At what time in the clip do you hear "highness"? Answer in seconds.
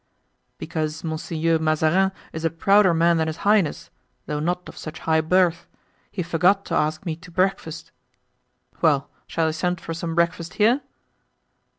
3.45-3.91